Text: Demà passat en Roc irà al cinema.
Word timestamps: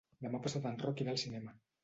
Demà 0.27 0.39
passat 0.45 0.65
en 0.69 0.79
Roc 0.85 1.05
irà 1.05 1.15
al 1.15 1.21
cinema. 1.27 1.55